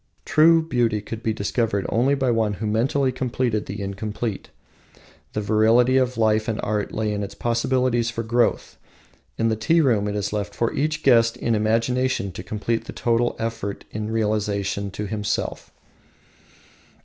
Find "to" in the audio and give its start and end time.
12.31-12.41, 14.89-15.05